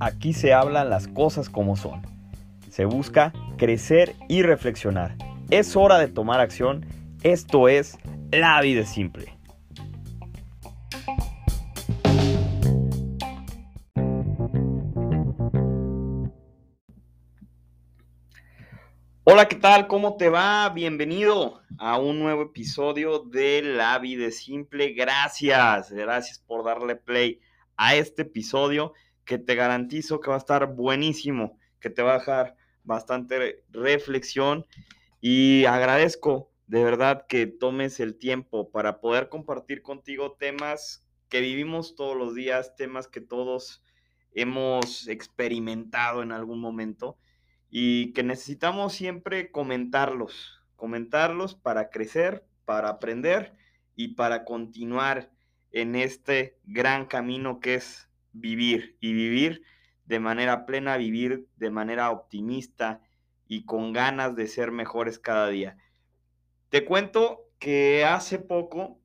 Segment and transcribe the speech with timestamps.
[0.00, 2.02] Aquí se hablan las cosas como son.
[2.70, 5.16] Se busca crecer y reflexionar.
[5.50, 6.86] Es hora de tomar acción.
[7.22, 7.98] Esto es
[8.30, 9.39] La vida simple.
[19.40, 19.88] Hola, ¿qué tal?
[19.88, 20.68] ¿Cómo te va?
[20.68, 24.92] Bienvenido a un nuevo episodio de La vida simple.
[24.92, 27.40] Gracias, gracias por darle play
[27.78, 28.92] a este episodio
[29.24, 34.66] que te garantizo que va a estar buenísimo, que te va a dejar bastante reflexión
[35.22, 41.94] y agradezco de verdad que tomes el tiempo para poder compartir contigo temas que vivimos
[41.94, 43.82] todos los días, temas que todos
[44.34, 47.16] hemos experimentado en algún momento
[47.70, 53.54] y que necesitamos siempre comentarlos, comentarlos para crecer, para aprender
[53.94, 55.30] y para continuar
[55.70, 59.62] en este gran camino que es vivir y vivir
[60.04, 63.00] de manera plena, vivir de manera optimista
[63.46, 65.76] y con ganas de ser mejores cada día.
[66.68, 69.00] Te cuento que hace poco,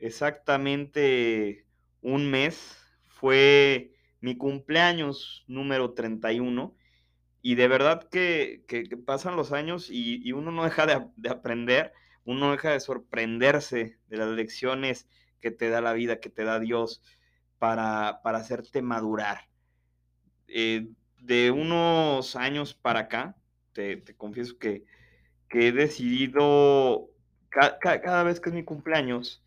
[0.00, 1.66] exactamente
[2.00, 6.74] un mes, fue mi cumpleaños número 31
[7.48, 8.62] y de verdad que,
[9.06, 11.94] pasan los años y, uno no deja de, aprender,
[12.26, 15.08] uno no deja de sorprenderse de las lecciones
[15.40, 17.00] que te da la vida, que te da Dios
[17.58, 19.48] para, para hacerte madurar.
[20.46, 20.90] Eh,
[21.22, 23.34] de unos años para acá,
[23.72, 24.84] te, confieso que,
[25.48, 27.08] he decidido,
[27.48, 29.42] cada vez que es mi cumpleaños,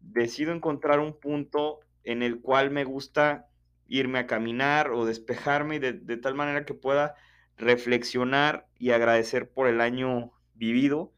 [0.00, 3.48] decido encontrar un punto en el cual me gusta
[3.88, 7.14] irme a caminar o despejarme de, de tal manera que pueda
[7.56, 11.12] reflexionar y agradecer por el año vivido,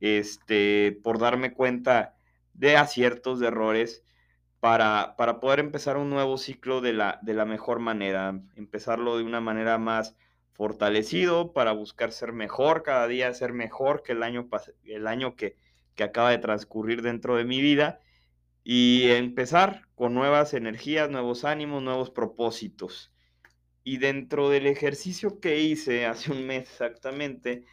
[0.00, 2.16] este, por darme cuenta
[2.52, 4.04] de aciertos, de errores,
[4.60, 9.24] para, para poder empezar un nuevo ciclo de la, de la mejor manera, empezarlo de
[9.24, 10.16] una manera más
[10.54, 14.48] fortalecido para buscar ser mejor cada día, ser mejor que el año,
[14.84, 15.58] el año que,
[15.94, 18.00] que acaba de transcurrir dentro de mi vida
[18.64, 23.13] y empezar con nuevas energías, nuevos ánimos, nuevos propósitos.
[23.84, 27.64] Y dentro del ejercicio que hice hace un mes exactamente,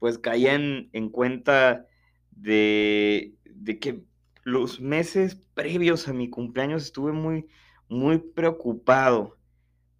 [0.00, 1.86] pues caí en, cuenta
[2.32, 3.34] de,
[3.80, 4.02] que
[4.42, 7.46] los meses previos a mi cumpleaños estuve muy,
[7.88, 9.38] muy preocupado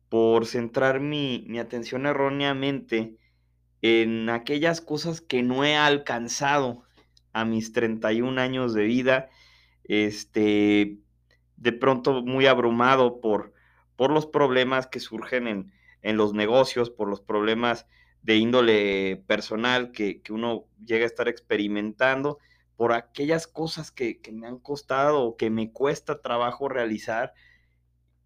[0.09, 3.17] por centrar mi, mi atención erróneamente
[3.83, 6.85] en aquellas cosas que no he alcanzado
[7.35, 9.31] a mis 31 años de vida,
[9.85, 10.99] este,
[11.57, 13.54] de pronto muy abrumado por,
[13.97, 15.72] por los problemas que surgen
[16.03, 17.87] en, los negocios, por los problemas
[18.22, 22.38] de índole personal que, uno llega a estar experimentando,
[22.77, 27.32] por aquellas cosas que, me han costado o que me cuesta trabajo realizar.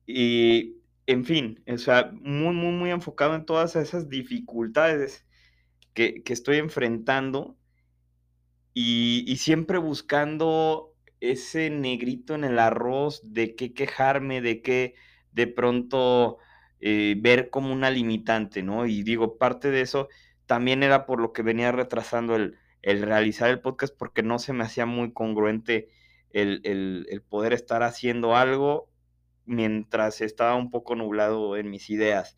[0.06, 5.26] Y, en fin, o sea, muy, muy, muy enfocado en todas esas dificultades
[5.94, 7.56] que, estoy enfrentando
[8.74, 14.94] y, y, siempre buscando ese negrito en el arroz de qué quejarme, de qué
[15.38, 16.38] de pronto
[16.80, 18.86] eh, ver como una limitante, ¿no?
[18.86, 20.08] Y digo, parte de eso
[20.46, 24.64] también era por lo que venía retrasando el, realizar el podcast porque no se me
[24.64, 25.90] hacía muy congruente
[26.32, 28.90] el, poder estar haciendo algo
[29.44, 32.36] mientras estaba un poco nublado en mis ideas.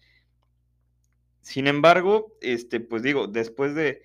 [1.41, 4.03] Sin embargo, este, pues digo, después de,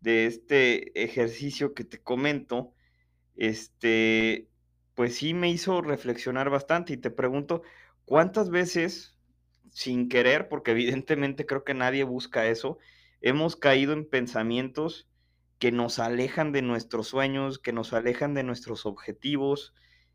[0.00, 2.74] de este ejercicio que te comento,
[3.34, 4.48] este,
[4.94, 7.62] pues sí me hizo reflexionar bastante y te pregunto,
[8.06, 9.16] ¿Cuántas veces,
[9.68, 12.78] sin querer, porque evidentemente creo que nadie busca eso,
[13.20, 15.08] hemos caído en pensamientos
[15.58, 19.74] que nos alejan de nuestros sueños, que nos alejan de nuestros objetivos,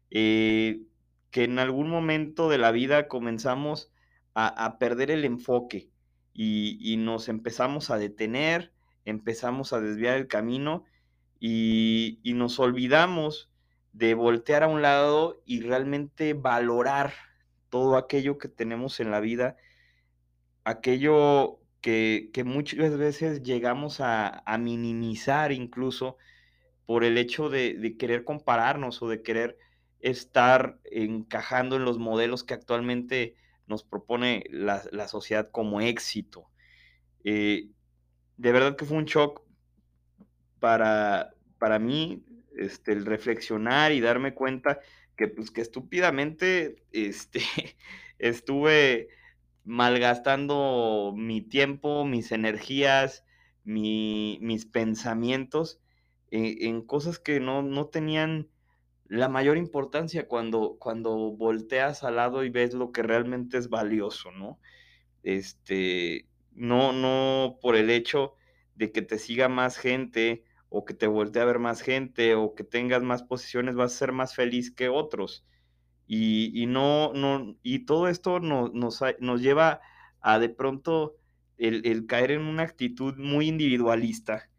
[0.09, 0.83] eh,
[1.31, 3.91] que en algún momento de la vida comenzamos
[4.33, 5.89] a, perder el enfoque
[6.33, 8.71] y, nos empezamos a detener,
[9.03, 10.85] empezamos a desviar el camino
[11.41, 13.51] y, y nos olvidamos
[13.91, 17.11] de voltear a un lado y realmente valorar
[17.71, 19.57] todo aquello que tenemos en la vida,
[20.63, 26.17] aquello que, muchas veces llegamos a, minimizar incluso
[26.85, 29.57] por el hecho de, querer compararnos o de querer
[30.01, 33.35] estar encajando en los modelos que actualmente
[33.65, 36.49] nos propone la, sociedad como éxito.
[37.23, 37.69] Eh,
[38.37, 39.41] de verdad que fue un shock
[40.59, 42.23] para, para mí
[42.57, 44.81] este, el reflexionar y darme cuenta
[45.17, 47.41] que pues que estúpidamente este,
[48.19, 49.09] estuve
[49.63, 53.23] malgastando mi tiempo, mis energías,
[53.63, 55.79] mis pensamientos
[56.31, 58.49] en, cosas que no, tenían
[59.07, 64.31] la mayor importancia cuando, cuando volteas al lado y ves lo que realmente es valioso,
[64.31, 64.59] ¿no?
[65.23, 68.35] Este, no, no por el hecho
[68.75, 70.43] de que te siga más gente
[70.73, 73.97] o que te voltee a ver más gente o que tengas más posiciones, vas a
[73.97, 75.45] ser más feliz que otros.
[76.07, 79.81] Y, no, no, y todo esto nos, nos, lleva
[80.21, 81.17] a de pronto
[81.57, 84.49] el, caer en una actitud muy individualista,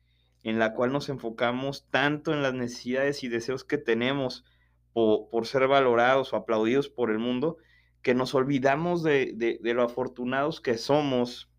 [0.43, 4.45] en la cual nos enfocamos tanto en las necesidades y deseos que tenemos
[4.93, 7.57] por, por ser valorados o aplaudidos por el mundo,
[8.03, 11.51] que nos olvidamos de, de, lo afortunados que somos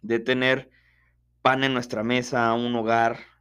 [0.00, 0.70] de tener
[1.42, 3.35] pan en nuestra mesa, un hogar,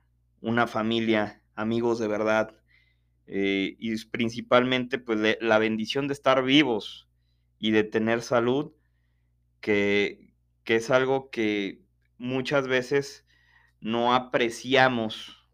[0.45, 2.55] una familia, amigos de verdad,
[3.25, 7.09] eh, y principalmente pues la bendición de estar vivos
[7.57, 8.71] y de tener salud,
[9.59, 11.81] que, que es algo que
[12.19, 13.25] muchas veces
[13.81, 15.49] no apreciamos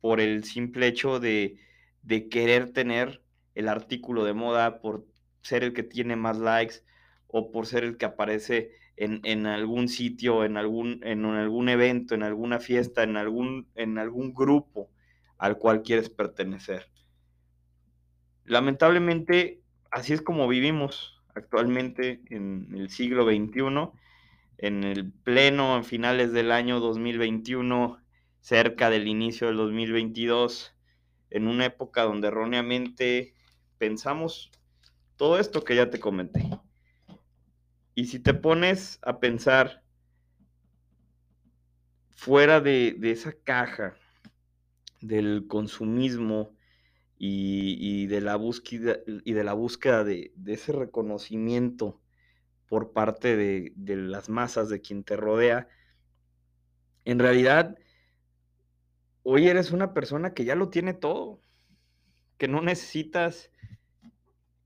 [0.00, 1.60] por el simple hecho de,
[2.02, 3.22] de querer tener
[3.54, 5.06] el artículo de moda, por
[5.40, 6.82] ser el que tiene más likes
[7.28, 12.22] o por ser el que aparece en, algún sitio, en algún, en algún evento, en
[12.22, 14.90] alguna fiesta, en algún, en algún grupo
[15.38, 16.88] al cual quieres pertenecer.
[18.44, 23.90] Lamentablemente, así es como vivimos actualmente en el siglo XXI,
[24.58, 27.98] en el pleno, en finales del año 2021,
[28.40, 30.74] cerca del inicio del 2022,
[31.30, 33.34] en una época donde erróneamente
[33.78, 34.52] pensamos
[35.16, 36.48] todo esto que ya te comenté.
[37.94, 39.82] Y si te pones a pensar
[42.10, 43.94] fuera de, esa caja
[45.00, 46.56] del consumismo
[47.18, 52.00] y, de la búsqueda, y de, la búsqueda de, ese reconocimiento
[52.68, 55.68] por parte de, las masas de quien te rodea,
[57.04, 57.76] en realidad
[59.22, 61.40] hoy eres una persona que ya lo tiene todo,
[62.38, 63.50] que no necesitas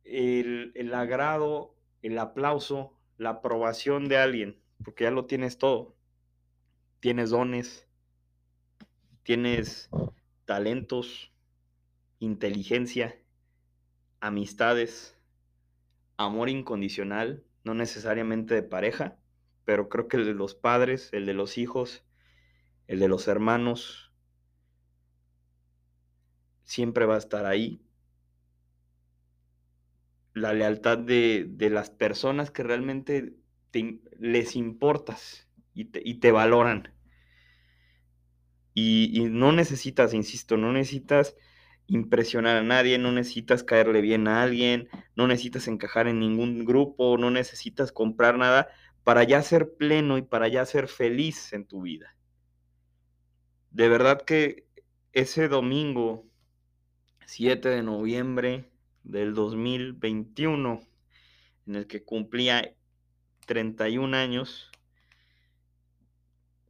[0.04, 5.97] el, agrado, el aplauso, la aprobación de alguien, porque ya lo tienes todo.
[7.00, 7.87] Tienes dones,
[9.23, 9.91] tienes
[10.47, 11.32] talentos,
[12.19, 13.20] inteligencia,
[14.20, 15.17] amistades,
[16.17, 19.19] amor incondicional, no necesariamente de pareja,
[19.64, 22.05] pero creo que el de los padres, el de los hijos,
[22.87, 24.12] el de los hermanos,
[26.62, 27.88] siempre va a estar ahí
[30.38, 33.35] la lealtad de, las personas que realmente
[34.19, 36.93] les importas y te, valoran.
[38.75, 41.37] Y, no necesitas, insisto, no necesitas
[41.87, 47.17] impresionar a nadie, no necesitas caerle bien a alguien, no necesitas encajar en ningún grupo,
[47.19, 48.69] no necesitas comprar nada
[49.05, 52.14] para ya ser pleno y para ya ser feliz en tu vida.
[53.70, 54.67] De verdad que
[55.12, 56.26] ese domingo
[57.26, 58.70] 7 de noviembre
[59.08, 60.81] del 2021,
[61.66, 62.75] en el que cumplía
[63.46, 64.70] 31 años,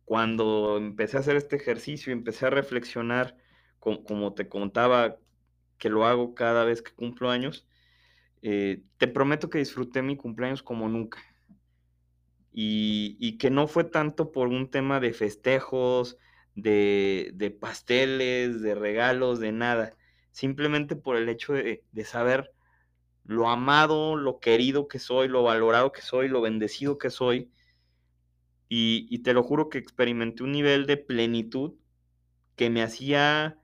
[0.04, 3.36] cuando empecé a hacer este ejercicio y empecé a reflexionar,
[3.80, 5.18] como, te contaba
[5.78, 7.66] que lo hago cada vez que cumplo años,
[8.42, 11.18] eh, te prometo que disfruté mi cumpleaños como nunca.
[12.52, 16.18] Y, y, que no fue tanto por un tema de festejos,
[16.54, 19.97] de, de pasteles, de regalos, de nada
[20.38, 22.52] simplemente por el hecho de, saber
[23.24, 27.50] lo amado, lo querido que soy, lo valorado que soy, lo bendecido que soy.
[28.68, 31.74] Y, te lo juro que experimenté un nivel de plenitud
[32.54, 33.58] que me hacía,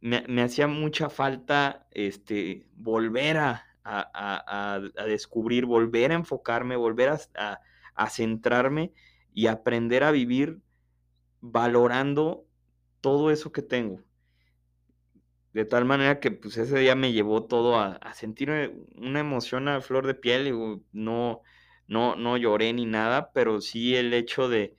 [0.00, 7.60] me, hacía mucha falta este, volver a, a, descubrir, volver a enfocarme, volver a,
[7.96, 8.92] a centrarme
[9.34, 10.60] y aprender a vivir
[11.40, 12.46] valorando
[13.00, 14.00] todo eso que tengo.
[15.52, 18.50] De tal manera que pues ese día me llevó todo a, sentir
[18.96, 20.46] una emoción a flor de piel.
[20.48, 20.52] Y,
[20.92, 21.42] no,
[21.86, 24.76] no, no lloré ni nada, pero sí el hecho de,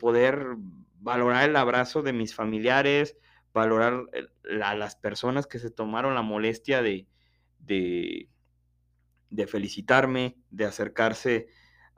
[0.00, 0.56] poder
[0.98, 3.16] valorar el abrazo de mis familiares,
[3.52, 4.04] valorar
[4.62, 7.06] a las personas que se tomaron la molestia de,
[7.60, 8.28] de,
[9.46, 11.46] felicitarme, de acercarse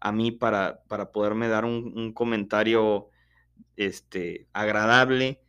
[0.00, 3.08] a mí para, para poderme dar un, un comentario
[3.76, 5.45] este, agradable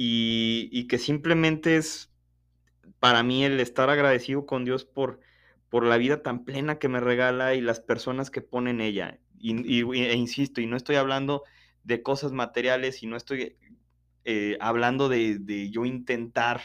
[0.00, 2.12] y, que simplemente es
[3.00, 5.18] para mí el estar agradecido con Dios por,
[5.70, 9.18] por la vida tan plena que me regala y las personas que pone en ella.
[9.40, 11.42] Y, e insisto, y no estoy hablando
[11.82, 13.56] de cosas materiales y no estoy
[14.24, 16.62] eh, hablando de, yo intentar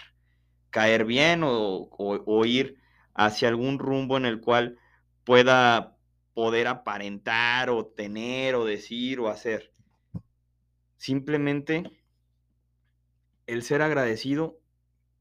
[0.70, 2.78] caer bien o, o, ir
[3.16, 4.78] hacia algún rumbo en el cual
[5.24, 5.98] pueda
[6.36, 9.72] poder aparentar o tener o decir o hacer.
[10.98, 12.03] Simplemente
[13.48, 14.60] el ser agradecido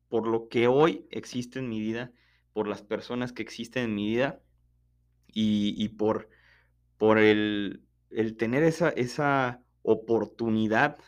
[0.08, 2.12] por lo que hoy existe en mi vida,
[2.52, 4.40] por las personas que existen en mi vida
[5.34, 6.28] y, por,
[6.98, 10.98] por el, el, tener esa, esa oportunidad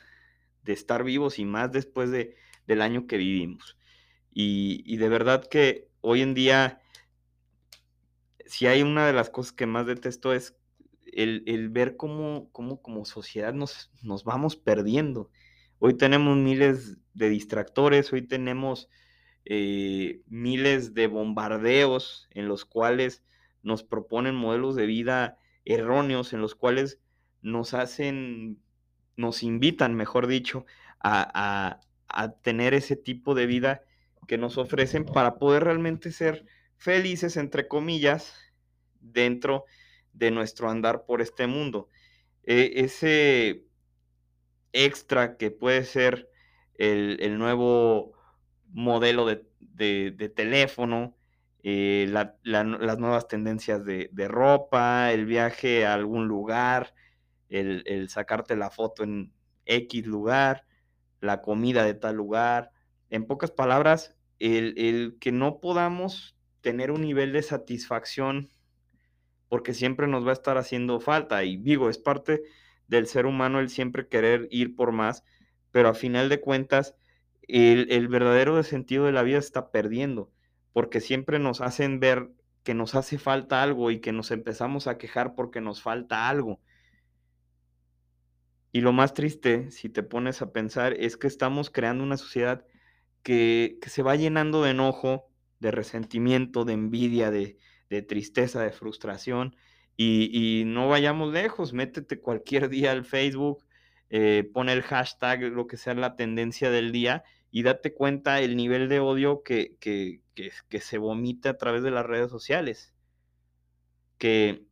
[0.63, 3.77] de estar vivos y más después de, del año que vivimos.
[4.33, 6.81] Y, y, de verdad que hoy en día,
[8.47, 10.57] si hay una de las cosas que más detesto es
[11.17, 15.31] el, ver cómo, cómo, como sociedad nos, nos vamos perdiendo.
[15.79, 18.89] Hoy tenemos miles de distractores, hoy tenemos
[19.45, 23.23] eh, miles de bombardeos en los cuales
[23.63, 27.01] nos proponen modelos de vida erróneos, en los cuales
[27.43, 28.59] nos hacen,
[29.17, 30.65] nos invitan, mejor dicho,
[31.01, 31.81] a,
[32.43, 33.83] tener ese tipo de vida
[34.29, 38.35] que nos ofrecen para poder realmente ser felices, entre comillas,
[39.01, 39.65] dentro
[40.13, 41.89] de nuestro andar por este mundo.
[42.45, 43.64] E, ese
[44.75, 46.29] extra que puede ser
[46.75, 48.13] el, nuevo
[48.69, 51.17] modelo de, teléfono,
[51.63, 56.95] eh, las nuevas tendencias de, ropa, el viaje a algún lugar,
[57.49, 59.33] el, sacarte la foto en
[59.65, 60.67] X lugar,
[61.21, 62.71] la comida de tal lugar.
[63.09, 68.51] En pocas palabras, el, el que no podamos tener un nivel de satisfacción
[69.49, 71.45] porque siempre nos va a estar haciendo falta.
[71.45, 72.43] Y digo, es parte
[72.89, 75.25] del ser humano el siempre querer ir por más,
[75.71, 76.95] pero a final de cuentas,
[77.49, 80.31] el, verdadero sentido de la vida está perdiendo,
[80.73, 82.31] porque siempre nos hacen ver
[82.63, 86.61] que nos hace falta algo y que nos empezamos a quejar porque nos falta algo.
[88.73, 92.65] Y lo más triste, si te pones a pensar, es que estamos creando una sociedad
[93.23, 97.59] que, que se va llenando de enojo, de resentimiento, de envidia, de,
[97.91, 99.57] de tristeza, de frustración.
[99.97, 103.65] Y, no vayamos lejos, métete cualquier día al Facebook,
[104.11, 108.57] eh, pone el hashtag, lo que sea la tendencia del día, y date cuenta el
[108.57, 112.93] nivel de odio que, que, que, se vomita a través de las redes sociales.
[114.19, 114.65] Que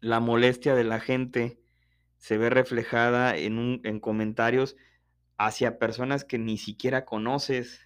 [0.00, 1.58] la molestia de la gente
[2.18, 4.76] se ve reflejada en, un, en comentarios
[5.38, 7.85] hacia personas que ni siquiera conoces,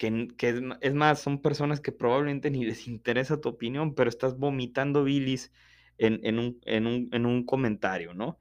[0.00, 5.04] que, es, más, son personas que probablemente ni les interesa tu opinión, pero estás vomitando
[5.04, 5.52] bilis
[5.98, 8.38] en, un, comentario, ¿no?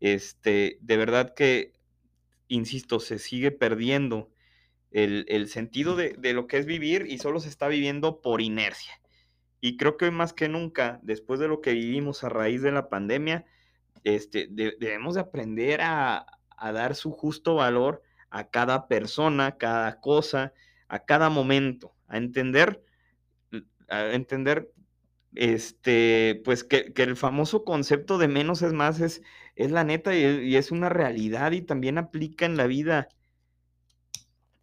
[0.00, 1.74] Este, de verdad que,
[2.48, 4.32] insisto, se sigue perdiendo
[4.90, 9.00] el, sentido de, lo que es vivir y solo se está viviendo por inercia.
[9.60, 12.72] Y creo que hoy más que nunca, después de lo que vivimos a raíz de
[12.72, 13.46] la pandemia,
[14.02, 20.52] este, debemos de aprender a, a dar su justo valor a cada persona, cada cosa,
[20.88, 22.82] a cada momento, a entender,
[23.88, 24.72] a entender,
[25.34, 29.22] este, pues que, el famoso concepto de menos es más es,
[29.54, 33.08] es la neta y, es una realidad y también aplica en la vida.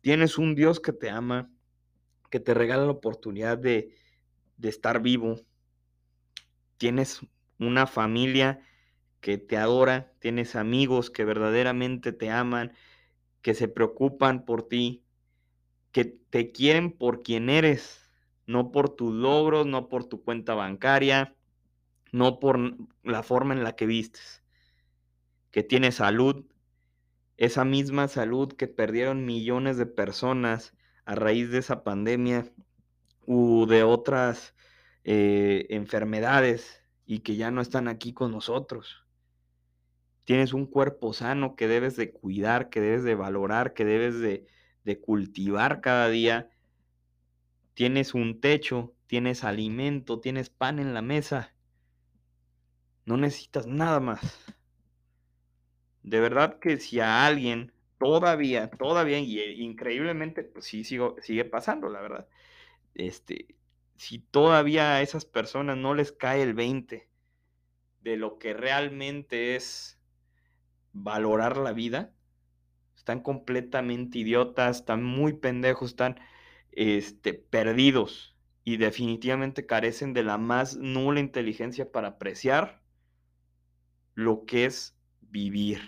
[0.02, 1.50] Tienes un Dios que te ama,
[2.30, 3.96] que te regala la oportunidad de,
[4.58, 5.40] de estar vivo.
[6.78, 7.22] Tienes
[7.60, 8.62] una familia
[9.22, 12.74] que te adora, tienes amigos que verdaderamente te aman,
[13.42, 15.03] que se preocupan por ti,
[15.94, 18.10] que te quieren por quien eres,
[18.46, 21.36] no por tus logros, no por tu cuenta bancaria,
[22.12, 22.60] no por
[23.04, 24.44] la forma en la que vistes,
[25.52, 26.46] que tienes salud,
[27.38, 30.74] esa misma salud que perdieron millones de personas
[31.06, 32.52] a raíz de esa pandemia
[33.26, 34.56] u de otras
[35.04, 39.06] eh, enfermedades y que ya no están aquí con nosotros.
[40.24, 44.48] Tienes un cuerpo sano que debes de cuidar, que debes de valorar, que debes de,
[44.84, 46.50] de cultivar cada día.
[47.74, 51.54] Tienes un techo, tienes alimento, tienes pan en la mesa.
[53.06, 54.22] No necesitas nada más.
[56.04, 61.46] De verdad que si a alguien todavía, todavía, y eh, increíblemente, pues sí sigo, sigue
[61.46, 62.28] pasando, la verdad.
[62.94, 63.56] Este,
[63.98, 67.08] si todavía a esas personas no les cae el 20
[68.02, 69.98] de lo que realmente es
[70.92, 72.14] valorar la vida,
[73.04, 76.22] están completamente idiotas, están muy pendejos, están
[76.72, 82.82] este, perdidos y definitivamente carecen de la más nula inteligencia para apreciar
[84.14, 85.82] lo que es vivir.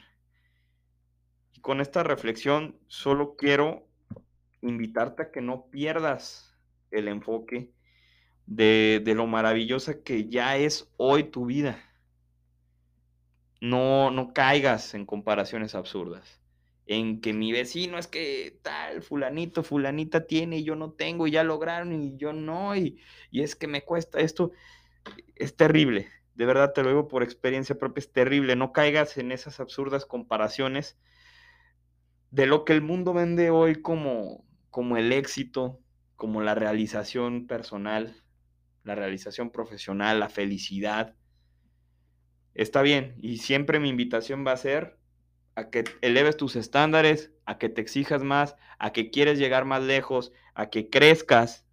[1.53, 3.87] Y con esta reflexión solo quiero
[4.61, 6.53] invitarte a que no pierdas
[6.91, 7.71] el enfoque
[8.45, 11.81] de, de lo maravillosa que ya es hoy tu vida.
[13.61, 16.44] No, no caigas en comparaciones absurdas
[16.87, 21.31] en que mi vecino es que tal, fulanito, fulanita tiene y yo no tengo y
[21.31, 22.99] ya lograron y yo no, y,
[23.31, 24.51] es que me cuesta esto,
[25.35, 29.31] es terrible, de verdad te lo digo por experiencia propia, es terrible, no caigas en
[29.31, 30.97] esas absurdas comparaciones
[32.29, 35.79] de lo que el mundo vende hoy como, como el éxito,
[36.15, 38.23] como la realización personal,
[38.83, 41.15] la realización profesional, la felicidad.
[42.53, 44.97] Está bien, y siempre mi invitación va a ser
[45.55, 49.81] a que eleves tus estándares, a que te exijas más, a que quieres llegar más
[49.81, 51.65] lejos, a que crezcas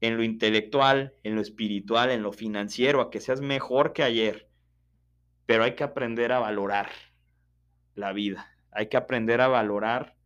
[0.00, 4.48] en lo intelectual, en lo espiritual, en lo financiero, a que seas mejor que ayer.
[5.46, 6.90] Pero hay que aprender a valorar
[7.94, 8.56] la vida.
[8.70, 10.16] Hay que aprender a valorar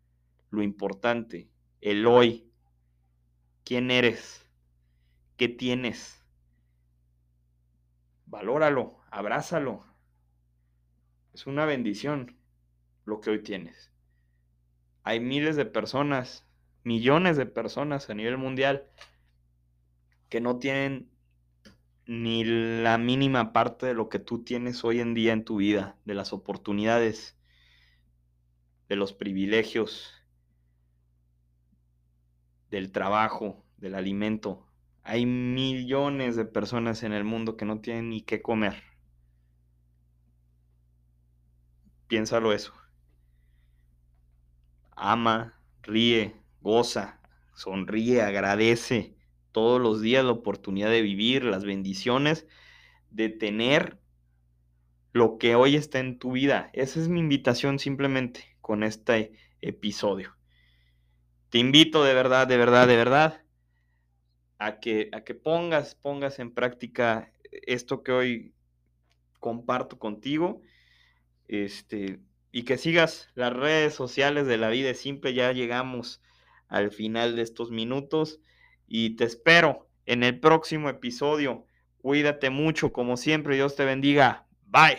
[0.50, 1.48] lo importante,
[1.80, 2.50] el hoy.
[3.64, 4.46] ¿Quién eres?
[5.38, 6.22] ¿Qué tienes?
[8.26, 9.84] Valóralo, abrázalo.
[11.32, 12.36] Es una bendición
[13.04, 13.90] lo que hoy tienes.
[15.02, 16.46] Hay miles de personas,
[16.82, 18.88] millones de personas a nivel mundial
[20.28, 21.10] que no tienen
[22.06, 25.96] ni la mínima parte de lo que tú tienes hoy en día en tu vida,
[26.04, 27.36] de las oportunidades,
[28.88, 30.12] de los privilegios,
[32.70, 34.66] del trabajo, del alimento.
[35.02, 38.82] Hay millones de personas en el mundo que no tienen ni qué comer.
[42.08, 42.72] Piénsalo eso.
[44.96, 47.20] Ama, ríe, goza,
[47.54, 49.14] sonríe, agradece
[49.52, 52.46] todos los días la oportunidad de vivir, las bendiciones,
[53.10, 54.00] de tener
[55.12, 56.70] lo que hoy está en tu vida.
[56.72, 60.36] Esa es mi invitación simplemente con este episodio.
[61.50, 63.44] Te invito de verdad, de verdad, de verdad
[64.58, 68.54] a que, a que pongas, pongas en práctica esto que hoy
[69.38, 70.62] comparto contigo.
[71.46, 72.18] Este,
[72.54, 75.34] y que sigas las redes sociales de la vida simple.
[75.34, 76.22] Ya llegamos
[76.68, 78.38] al final de estos minutos
[78.86, 81.66] y te espero en el próximo episodio.
[81.98, 84.46] Cuídate mucho, como siempre, Dios te bendiga.
[84.66, 84.98] Bye.